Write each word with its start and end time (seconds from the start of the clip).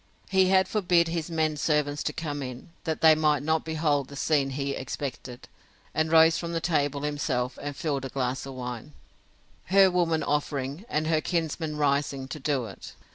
He 0.31 0.47
had 0.47 0.67
forbid 0.67 1.09
his 1.09 1.29
men 1.29 1.57
servants 1.57 2.01
to 2.05 2.11
come 2.11 2.41
in, 2.41 2.69
that 2.85 3.01
they 3.01 3.13
might 3.13 3.43
not 3.43 3.63
behold 3.63 4.07
the 4.07 4.15
scene 4.15 4.49
he 4.49 4.71
expected; 4.71 5.47
and 5.93 6.11
rose 6.11 6.39
from 6.39 6.59
table 6.59 7.01
himself, 7.03 7.59
and 7.61 7.75
filled 7.75 8.05
a 8.05 8.09
glass 8.09 8.47
of 8.47 8.55
wine, 8.55 8.93
her 9.65 9.91
woman 9.91 10.23
offering, 10.23 10.85
and 10.89 11.05
her 11.05 11.21
kinsman 11.21 11.75
rising, 11.77 12.27
to 12.29 12.39
do 12.39 12.65
it. 12.65 12.93